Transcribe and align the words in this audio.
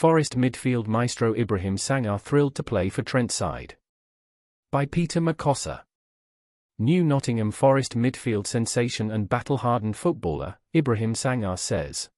Forest 0.00 0.34
midfield 0.34 0.86
maestro 0.86 1.34
Ibrahim 1.34 1.76
Sangare 1.76 2.18
thrilled 2.18 2.54
to 2.54 2.62
play 2.62 2.88
for 2.88 3.02
Trent 3.02 3.30
side. 3.30 3.76
By 4.72 4.86
Peter 4.86 5.20
Makossa. 5.20 5.82
New 6.78 7.04
Nottingham 7.04 7.50
Forest 7.50 7.98
midfield 7.98 8.46
sensation 8.46 9.10
and 9.10 9.28
battle-hardened 9.28 9.94
footballer, 9.94 10.56
Ibrahim 10.74 11.12
Sangare 11.12 11.58
says. 11.58 12.08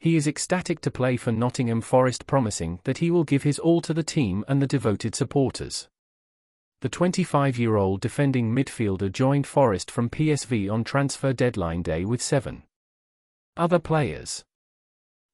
He 0.00 0.16
is 0.16 0.26
ecstatic 0.26 0.80
to 0.80 0.90
play 0.90 1.18
for 1.18 1.32
Nottingham 1.32 1.82
Forest 1.82 2.26
promising 2.26 2.80
that 2.84 2.96
he 2.96 3.10
will 3.10 3.24
give 3.24 3.42
his 3.42 3.58
all 3.58 3.82
to 3.82 3.92
the 3.92 4.02
team 4.02 4.42
and 4.48 4.62
the 4.62 4.66
devoted 4.66 5.14
supporters. 5.14 5.90
The 6.80 6.88
25-year-old 6.88 8.00
defending 8.00 8.54
midfielder 8.54 9.12
joined 9.12 9.46
Forest 9.46 9.90
from 9.90 10.08
PSV 10.08 10.72
on 10.72 10.82
transfer 10.82 11.34
deadline 11.34 11.82
day 11.82 12.06
with 12.06 12.22
seven 12.22 12.62
other 13.54 13.78
players. 13.78 14.46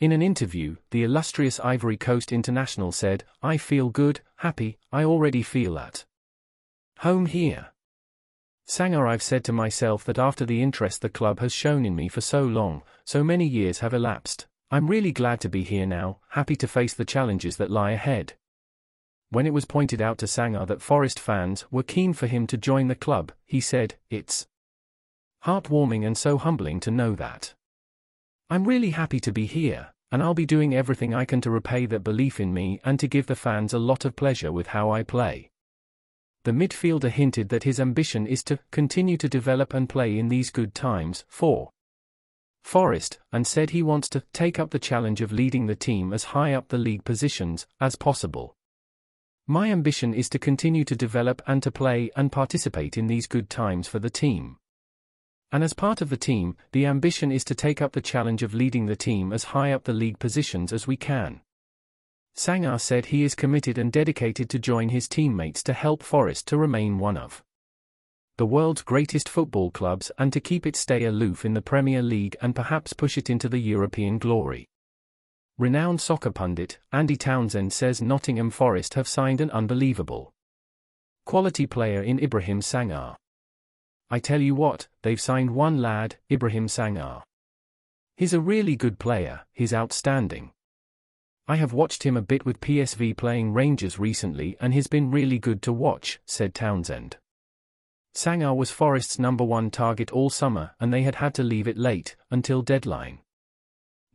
In 0.00 0.12
an 0.12 0.22
interview, 0.22 0.76
the 0.90 1.02
illustrious 1.02 1.58
Ivory 1.58 1.96
Coast 1.96 2.30
international 2.30 2.92
said, 2.92 3.24
I 3.42 3.56
feel 3.56 3.88
good, 3.88 4.20
happy, 4.36 4.78
I 4.92 5.02
already 5.02 5.42
feel 5.42 5.76
at 5.76 6.04
home 7.00 7.26
here. 7.26 7.72
Sangare 8.68 9.08
I've 9.08 9.24
said 9.24 9.42
to 9.44 9.52
myself 9.52 10.04
that 10.04 10.18
after 10.18 10.46
the 10.46 10.62
interest 10.62 11.02
the 11.02 11.08
club 11.08 11.40
has 11.40 11.52
shown 11.52 11.84
in 11.84 11.96
me 11.96 12.06
for 12.06 12.20
so 12.20 12.44
long, 12.44 12.82
so 13.04 13.24
many 13.24 13.44
years 13.44 13.80
have 13.80 13.92
elapsed, 13.92 14.46
I'm 14.70 14.86
really 14.86 15.10
glad 15.10 15.40
to 15.40 15.48
be 15.48 15.64
here 15.64 15.86
now, 15.86 16.20
happy 16.28 16.54
to 16.56 16.68
face 16.68 16.94
the 16.94 17.04
challenges 17.04 17.56
that 17.56 17.70
lie 17.70 17.90
ahead. 17.90 18.34
When 19.30 19.48
it 19.48 19.52
was 19.52 19.64
pointed 19.64 20.00
out 20.00 20.18
to 20.18 20.26
Sangare 20.26 20.68
that 20.68 20.80
Forest 20.80 21.18
fans 21.18 21.64
were 21.72 21.82
keen 21.82 22.12
for 22.12 22.28
him 22.28 22.46
to 22.46 22.56
join 22.56 22.86
the 22.86 22.94
club, 22.94 23.32
he 23.44 23.60
said, 23.60 23.96
It's 24.10 24.46
heartwarming 25.44 26.06
and 26.06 26.16
so 26.16 26.38
humbling 26.38 26.78
to 26.80 26.92
know 26.92 27.16
that. 27.16 27.54
I'm 28.50 28.64
really 28.64 28.90
happy 28.90 29.20
to 29.20 29.32
be 29.32 29.44
here, 29.44 29.92
and 30.10 30.22
I'll 30.22 30.34
be 30.34 30.46
doing 30.46 30.74
everything 30.74 31.14
I 31.14 31.24
can 31.26 31.40
to 31.42 31.50
repay 31.50 31.84
that 31.86 32.04
belief 32.04 32.40
in 32.40 32.54
me 32.54 32.80
and 32.84 32.98
to 32.98 33.06
give 33.06 33.26
the 33.26 33.36
fans 33.36 33.74
a 33.74 33.78
lot 33.78 34.04
of 34.04 34.16
pleasure 34.16 34.50
with 34.50 34.68
how 34.68 34.90
I 34.90 35.02
play. 35.02 35.50
The 36.44 36.52
midfielder 36.52 37.10
hinted 37.10 37.50
that 37.50 37.64
his 37.64 37.78
ambition 37.78 38.26
is 38.26 38.42
to 38.44 38.58
continue 38.70 39.18
to 39.18 39.28
develop 39.28 39.74
and 39.74 39.88
play 39.88 40.18
in 40.18 40.28
these 40.28 40.50
good 40.50 40.74
times 40.74 41.24
for 41.28 41.70
Forest, 42.64 43.18
and 43.32 43.46
said 43.46 43.70
he 43.70 43.82
wants 43.82 44.08
to 44.10 44.22
take 44.32 44.58
up 44.58 44.70
the 44.70 44.78
challenge 44.78 45.20
of 45.20 45.32
leading 45.32 45.66
the 45.66 45.76
team 45.76 46.12
as 46.12 46.24
high 46.24 46.52
up 46.52 46.68
the 46.68 46.78
league 46.78 47.04
positions 47.04 47.66
as 47.80 47.96
possible. 47.96 48.54
My 49.46 49.70
ambition 49.70 50.12
is 50.12 50.28
to 50.30 50.38
continue 50.38 50.84
to 50.84 50.96
develop 50.96 51.40
and 51.46 51.62
to 51.62 51.70
play 51.70 52.10
and 52.16 52.30
participate 52.30 52.98
in 52.98 53.06
these 53.06 53.26
good 53.26 53.48
times 53.48 53.88
for 53.88 53.98
the 53.98 54.10
team. 54.10 54.58
And 55.50 55.64
as 55.64 55.72
part 55.72 56.02
of 56.02 56.10
the 56.10 56.16
team, 56.16 56.56
the 56.72 56.84
ambition 56.84 57.32
is 57.32 57.44
to 57.44 57.54
take 57.54 57.80
up 57.80 57.92
the 57.92 58.02
challenge 58.02 58.42
of 58.42 58.54
leading 58.54 58.86
the 58.86 58.96
team 58.96 59.32
as 59.32 59.44
high 59.44 59.72
up 59.72 59.84
the 59.84 59.92
league 59.92 60.18
positions 60.18 60.72
as 60.72 60.86
we 60.86 60.96
can. 60.96 61.40
Sangare 62.36 62.80
said 62.80 63.06
he 63.06 63.24
is 63.24 63.34
committed 63.34 63.78
and 63.78 63.90
dedicated 63.90 64.48
to 64.50 64.58
join 64.58 64.90
his 64.90 65.08
teammates 65.08 65.62
to 65.64 65.72
help 65.72 66.02
Forest 66.02 66.46
to 66.48 66.58
remain 66.58 66.98
one 66.98 67.16
of 67.16 67.42
the 68.36 68.46
world's 68.46 68.82
greatest 68.82 69.28
football 69.28 69.72
clubs 69.72 70.12
and 70.18 70.32
to 70.32 70.38
keep 70.38 70.64
it 70.64 70.76
stay 70.76 71.04
aloof 71.04 71.44
in 71.44 71.54
the 71.54 71.62
Premier 71.62 72.02
League 72.02 72.36
and 72.40 72.54
perhaps 72.54 72.92
push 72.92 73.18
it 73.18 73.28
into 73.28 73.48
the 73.48 73.58
European 73.58 74.18
glory. 74.18 74.68
Renowned 75.58 76.00
soccer 76.00 76.30
pundit, 76.30 76.78
Andy 76.92 77.16
Townsend 77.16 77.72
says 77.72 78.00
Nottingham 78.00 78.50
Forest 78.50 78.94
have 78.94 79.08
signed 79.08 79.40
an 79.40 79.50
unbelievable 79.50 80.30
quality 81.24 81.66
player 81.66 82.00
in 82.00 82.22
Ibrahim 82.22 82.60
Sangare. 82.60 83.16
I 84.10 84.18
tell 84.18 84.40
you 84.40 84.54
what, 84.54 84.88
they've 85.02 85.20
signed 85.20 85.50
one 85.50 85.82
lad, 85.82 86.16
Ibrahim 86.30 86.66
Sangare. 86.66 87.22
He's 88.16 88.32
a 88.32 88.40
really 88.40 88.74
good 88.74 88.98
player, 88.98 89.42
he's 89.52 89.74
outstanding. 89.74 90.52
I 91.46 91.56
have 91.56 91.72
watched 91.72 92.02
him 92.02 92.16
a 92.16 92.22
bit 92.22 92.44
with 92.44 92.60
PSV 92.60 93.16
playing 93.16 93.52
Rangers 93.52 93.98
recently 93.98 94.56
and 94.60 94.74
he's 94.74 94.86
been 94.86 95.10
really 95.10 95.38
good 95.38 95.62
to 95.62 95.72
watch, 95.72 96.20
said 96.26 96.54
Townsend. 96.54 97.16
Sangare 98.14 98.56
was 98.56 98.70
Forest's 98.70 99.18
number 99.18 99.44
one 99.44 99.70
target 99.70 100.10
all 100.10 100.30
summer 100.30 100.72
and 100.80 100.92
they 100.92 101.02
had 101.02 101.16
had 101.16 101.34
to 101.34 101.42
leave 101.42 101.68
it 101.68 101.78
late, 101.78 102.16
until 102.30 102.62
deadline 102.62 103.20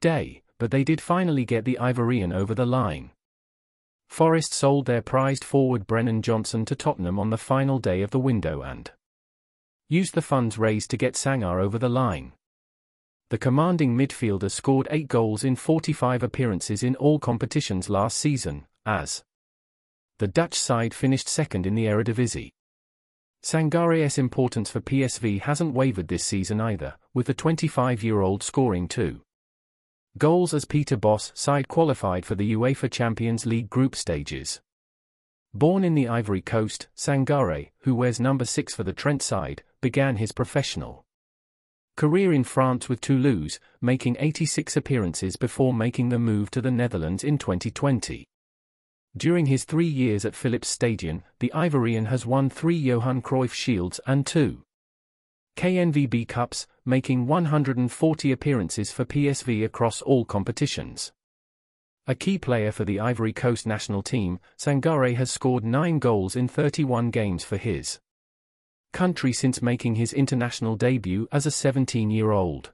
day, 0.00 0.42
but 0.58 0.70
they 0.70 0.84
did 0.84 1.00
finally 1.00 1.44
get 1.44 1.64
the 1.64 1.78
Ivorian 1.80 2.34
over 2.34 2.54
the 2.54 2.66
line. 2.66 3.12
Forest 4.08 4.52
sold 4.52 4.84
their 4.84 5.00
prized 5.00 5.44
forward 5.44 5.86
Brennan 5.86 6.20
Johnson 6.20 6.64
to 6.66 6.74
Tottenham 6.74 7.18
on 7.18 7.30
the 7.30 7.38
final 7.38 7.78
day 7.78 8.02
of 8.02 8.10
the 8.10 8.18
window 8.18 8.60
and 8.60 8.90
used 9.92 10.14
the 10.14 10.22
funds 10.22 10.56
raised 10.56 10.90
to 10.90 10.96
get 10.96 11.12
Sangare 11.12 11.62
over 11.62 11.78
the 11.78 11.88
line. 11.88 12.32
The 13.28 13.36
commanding 13.36 13.94
midfielder 13.94 14.50
scored 14.50 14.88
8 14.90 15.06
goals 15.06 15.44
in 15.44 15.54
45 15.54 16.22
appearances 16.22 16.82
in 16.82 16.96
all 16.96 17.18
competitions 17.18 17.90
last 17.90 18.16
season, 18.16 18.66
as 18.86 19.22
the 20.18 20.26
Dutch 20.26 20.54
side 20.54 20.94
finished 20.94 21.28
second 21.28 21.66
in 21.66 21.74
the 21.74 21.84
Eredivisie. 21.84 22.52
Sangare's 23.44 24.16
importance 24.16 24.70
for 24.70 24.80
PSV 24.80 25.42
hasn't 25.42 25.74
wavered 25.74 26.08
this 26.08 26.24
season 26.24 26.58
either, 26.58 26.94
with 27.12 27.26
the 27.26 27.34
25-year-old 27.34 28.42
scoring 28.42 28.88
two 28.88 29.20
goals 30.16 30.54
as 30.54 30.64
Peter 30.64 30.96
Bosz 30.96 31.36
side 31.36 31.68
qualified 31.68 32.24
for 32.24 32.34
the 32.34 32.54
UEFA 32.54 32.90
Champions 32.90 33.44
League 33.44 33.68
group 33.68 33.94
stages. 33.94 34.62
Born 35.52 35.84
in 35.84 35.94
the 35.94 36.08
Ivory 36.08 36.40
Coast, 36.40 36.88
Sangare, 36.96 37.72
who 37.80 37.94
wears 37.94 38.18
number 38.18 38.46
6 38.46 38.74
for 38.74 38.84
the 38.84 38.94
Trent 38.94 39.20
side, 39.20 39.62
began 39.82 40.16
his 40.16 40.32
professional 40.32 41.04
career 41.96 42.32
in 42.32 42.44
France 42.44 42.88
with 42.88 43.02
Toulouse, 43.02 43.60
making 43.82 44.16
86 44.18 44.76
appearances 44.76 45.36
before 45.36 45.74
making 45.74 46.08
the 46.08 46.18
move 46.18 46.50
to 46.52 46.62
the 46.62 46.70
Netherlands 46.70 47.22
in 47.22 47.36
2020. 47.36 48.26
During 49.14 49.46
his 49.46 49.64
three 49.64 49.86
years 49.86 50.24
at 50.24 50.34
Philips 50.34 50.68
Stadion, 50.68 51.22
the 51.40 51.52
Ivorian 51.54 52.06
has 52.06 52.24
won 52.24 52.48
three 52.48 52.76
Johan 52.76 53.20
Cruyff 53.20 53.52
Shields 53.52 54.00
and 54.06 54.26
two 54.26 54.62
KNVB 55.56 56.26
Cups, 56.28 56.66
making 56.86 57.26
140 57.26 58.32
appearances 58.32 58.90
for 58.90 59.04
PSV 59.04 59.64
across 59.64 60.00
all 60.00 60.24
competitions. 60.24 61.12
A 62.06 62.14
key 62.14 62.38
player 62.38 62.72
for 62.72 62.84
the 62.84 62.98
Ivory 62.98 63.32
Coast 63.34 63.66
national 63.66 64.02
team, 64.02 64.40
Sangare 64.56 65.14
has 65.14 65.30
scored 65.30 65.64
nine 65.64 65.98
goals 65.98 66.34
in 66.34 66.48
31 66.48 67.10
games 67.10 67.44
for 67.44 67.58
his 67.58 68.00
country 68.92 69.32
since 69.32 69.62
making 69.62 69.94
his 69.96 70.12
international 70.12 70.76
debut 70.76 71.26
as 71.32 71.46
a 71.46 71.50
17-year-old. 71.50 72.70